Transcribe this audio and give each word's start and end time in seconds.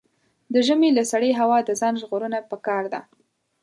د 0.53 0.55
ژمي 0.67 0.89
له 0.97 1.03
سړې 1.11 1.31
هوا 1.39 1.59
د 1.63 1.69
ځان 1.79 1.93
ژغورنه 2.01 2.39
پکار 2.51 2.83
ده. 2.93 3.01